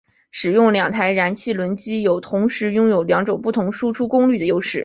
[0.31, 4.79] 使用两台燃气轮机有同时拥有两种不同输出功率的优势。